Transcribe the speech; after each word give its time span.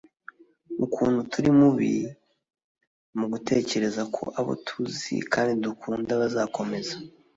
ukuntu 0.85 1.19
turi 1.31 1.49
mubi 1.59 1.93
mugutekereza 3.17 4.01
ko 4.15 4.23
abo 4.39 4.53
tuzi 4.65 5.15
kandi 5.33 5.51
dukunda 5.65 6.11
bazakomeza 6.21 6.95